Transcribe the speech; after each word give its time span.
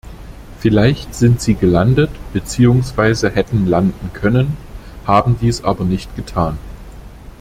Vielleicht 0.59 1.13
sind 1.13 1.41
sie 1.41 1.53
gelandet 1.53 2.09
beziehungsweise 2.33 3.29
hätten 3.29 3.67
landen 3.67 4.09
können, 4.13 4.57
haben 5.05 5.37
dies 5.39 5.63
aber 5.63 5.83
nicht 5.85 6.15
getan. 6.15 6.57